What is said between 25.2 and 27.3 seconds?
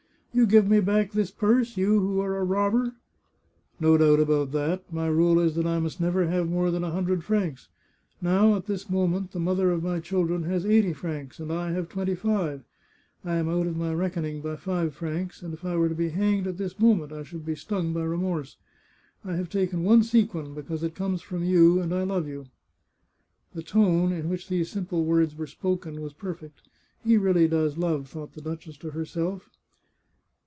were spoken was perfect." He